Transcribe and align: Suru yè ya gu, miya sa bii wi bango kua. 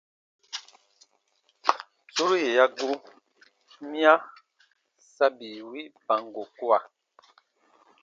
Suru 2.13 2.35
yè 2.43 2.51
ya 2.57 2.65
gu, 2.77 2.91
miya 3.89 4.13
sa 5.13 5.25
bii 5.37 5.61
wi 5.69 5.81
bango 6.05 6.43
kua. 6.57 6.77